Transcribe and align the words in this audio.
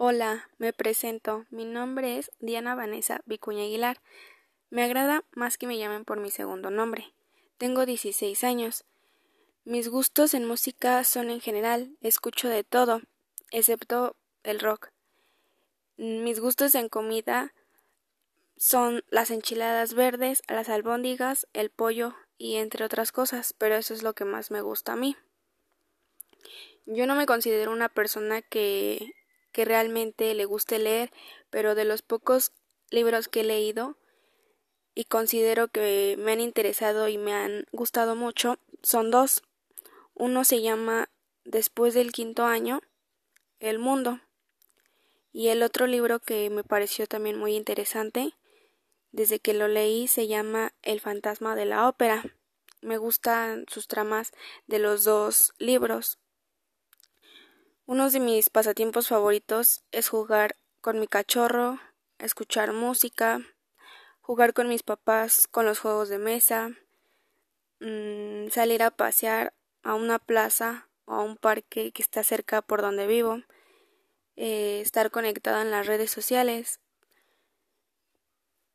Hola, 0.00 0.48
me 0.58 0.72
presento. 0.72 1.44
Mi 1.50 1.64
nombre 1.64 2.18
es 2.18 2.30
Diana 2.38 2.74
Vanessa 2.74 3.20
Vicuña 3.26 3.62
Aguilar. 3.64 4.00
Me 4.70 4.84
agrada 4.84 5.24
más 5.32 5.58
que 5.58 5.66
me 5.66 5.76
llamen 5.76 6.04
por 6.04 6.20
mi 6.20 6.30
segundo 6.30 6.70
nombre. 6.70 7.12
Tengo 7.56 7.84
16 7.84 8.44
años. 8.44 8.84
Mis 9.64 9.88
gustos 9.88 10.34
en 10.34 10.46
música 10.46 11.02
son 11.02 11.30
en 11.30 11.40
general, 11.40 11.96
escucho 12.00 12.48
de 12.48 12.62
todo, 12.62 13.02
excepto 13.50 14.14
el 14.44 14.60
rock. 14.60 14.90
Mis 15.96 16.38
gustos 16.38 16.74
en 16.76 16.88
comida 16.88 17.52
son 18.56 19.04
las 19.08 19.30
enchiladas 19.32 19.94
verdes, 19.94 20.42
las 20.46 20.68
albóndigas, 20.68 21.48
el 21.52 21.70
pollo 21.70 22.14
y 22.38 22.56
entre 22.56 22.84
otras 22.84 23.12
cosas, 23.12 23.52
pero 23.52 23.74
eso 23.74 23.92
es 23.92 24.02
lo 24.02 24.14
que 24.14 24.24
más 24.24 24.50
me 24.50 24.62
gusta 24.62 24.94
a 24.94 24.96
mí. 24.96 25.16
Yo 26.86 27.06
no 27.06 27.14
me 27.14 27.26
considero 27.26 27.72
una 27.72 27.90
persona 27.90 28.40
que 28.40 29.12
que 29.58 29.64
realmente 29.64 30.34
le 30.34 30.44
guste 30.44 30.78
leer, 30.78 31.10
pero 31.50 31.74
de 31.74 31.84
los 31.84 32.02
pocos 32.02 32.52
libros 32.90 33.26
que 33.26 33.40
he 33.40 33.44
leído 33.44 33.96
y 34.94 35.04
considero 35.04 35.66
que 35.66 36.16
me 36.16 36.32
han 36.32 36.40
interesado 36.40 37.08
y 37.08 37.18
me 37.18 37.32
han 37.32 37.66
gustado 37.72 38.14
mucho 38.14 38.58
son 38.82 39.10
dos. 39.10 39.42
Uno 40.14 40.44
se 40.44 40.62
llama 40.62 41.08
Después 41.44 41.94
del 41.94 42.12
quinto 42.12 42.44
año, 42.44 42.82
El 43.58 43.78
mundo. 43.78 44.20
Y 45.32 45.48
el 45.48 45.62
otro 45.64 45.86
libro 45.86 46.20
que 46.20 46.50
me 46.50 46.62
pareció 46.64 47.06
también 47.06 47.36
muy 47.36 47.56
interesante, 47.56 48.34
desde 49.18 49.40
que 49.40 49.52
lo 49.52 49.66
leí, 49.66 50.06
se 50.06 50.28
llama 50.28 50.74
El 50.80 51.00
fantasma 51.00 51.56
de 51.56 51.64
la 51.64 51.88
ópera. 51.88 52.22
Me 52.82 52.98
gustan 52.98 53.64
sus 53.66 53.88
tramas 53.88 54.30
de 54.68 54.78
los 54.78 55.02
dos 55.02 55.54
libros. 55.58 56.20
Uno 57.84 58.10
de 58.10 58.20
mis 58.20 58.48
pasatiempos 58.48 59.08
favoritos 59.08 59.82
es 59.90 60.08
jugar 60.08 60.54
con 60.80 61.00
mi 61.00 61.08
cachorro, 61.08 61.80
escuchar 62.18 62.72
música, 62.72 63.40
jugar 64.20 64.54
con 64.54 64.68
mis 64.68 64.84
papás 64.84 65.48
con 65.48 65.66
los 65.66 65.80
juegos 65.80 66.08
de 66.10 66.18
mesa, 66.18 66.70
mm, 67.80 68.50
salir 68.50 68.84
a 68.84 68.92
pasear 68.92 69.52
a 69.82 69.94
una 69.94 70.20
plaza 70.20 70.90
o 71.06 71.14
a 71.14 71.24
un 71.24 71.36
parque 71.36 71.90
que 71.90 72.02
está 72.02 72.22
cerca 72.22 72.62
por 72.62 72.82
donde 72.82 73.08
vivo, 73.08 73.42
eh, 74.36 74.80
estar 74.80 75.10
conectada 75.10 75.62
en 75.62 75.72
las 75.72 75.88
redes 75.88 76.12
sociales 76.12 76.78